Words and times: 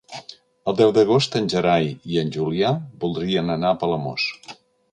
El 0.71 0.77
deu 0.79 0.93
d'agost 0.95 1.37
en 1.41 1.49
Gerai 1.53 1.91
i 2.13 2.17
en 2.21 2.33
Julià 2.37 2.73
voldrien 3.05 3.55
anar 3.57 3.73
a 3.73 3.79
Palamós. 3.85 4.27